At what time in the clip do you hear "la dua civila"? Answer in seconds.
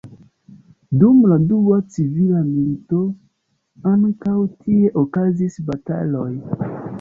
1.31-2.41